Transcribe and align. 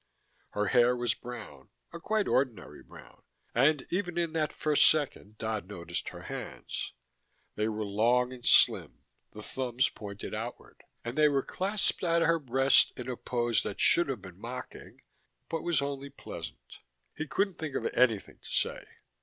Her 0.53 0.65
hair 0.65 0.95
was 0.95 1.13
brown, 1.13 1.69
a 1.93 1.99
quite 1.99 2.27
ordinary 2.27 2.81
brown, 2.81 3.21
and 3.53 3.85
even 3.91 4.17
in 4.17 4.33
that 4.33 4.51
first 4.51 4.89
second 4.89 5.37
Dodd 5.37 5.67
noticed 5.67 6.09
her 6.09 6.23
hands. 6.23 6.93
They 7.53 7.69
were 7.69 7.85
long 7.85 8.33
and 8.33 8.43
slim, 8.43 9.03
the 9.31 9.43
thumbs 9.43 9.89
pointed 9.89 10.33
outward, 10.33 10.81
and 11.05 11.15
they 11.15 11.29
were 11.29 11.43
clasped 11.43 12.03
at 12.03 12.23
her 12.23 12.39
breast 12.39 12.93
in 12.97 13.07
a 13.07 13.15
pose 13.15 13.61
that 13.61 13.79
should 13.79 14.07
have 14.07 14.23
been 14.23 14.39
mocking, 14.41 15.01
but 15.49 15.61
was 15.61 15.83
only 15.83 16.09
pleasant. 16.09 16.79
He 17.15 17.27
couldn't 17.27 17.59
think 17.59 17.75
of 17.75 17.85
anything 17.93 18.39
to 18.39 18.49
say. 18.49 18.83